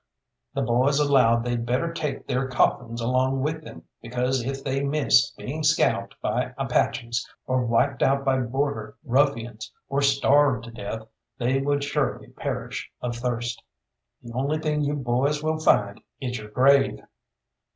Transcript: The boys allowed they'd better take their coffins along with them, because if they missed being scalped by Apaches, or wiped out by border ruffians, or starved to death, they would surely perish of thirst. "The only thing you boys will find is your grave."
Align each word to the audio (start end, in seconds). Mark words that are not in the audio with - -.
The 0.55 0.63
boys 0.63 0.97
allowed 0.99 1.43
they'd 1.43 1.63
better 1.63 1.93
take 1.93 2.25
their 2.25 2.47
coffins 2.47 3.01
along 3.01 3.41
with 3.41 3.63
them, 3.63 3.83
because 4.01 4.43
if 4.43 4.63
they 4.63 4.81
missed 4.81 5.37
being 5.37 5.61
scalped 5.61 6.15
by 6.23 6.55
Apaches, 6.57 7.29
or 7.45 7.67
wiped 7.67 8.01
out 8.01 8.25
by 8.25 8.39
border 8.39 8.95
ruffians, 9.03 9.71
or 9.89 10.01
starved 10.01 10.63
to 10.63 10.71
death, 10.71 11.03
they 11.37 11.59
would 11.59 11.83
surely 11.83 12.29
perish 12.29 12.89
of 12.99 13.15
thirst. 13.15 13.61
"The 14.23 14.33
only 14.33 14.57
thing 14.57 14.83
you 14.83 14.95
boys 14.95 15.43
will 15.43 15.59
find 15.59 16.01
is 16.19 16.39
your 16.39 16.49
grave." 16.49 16.99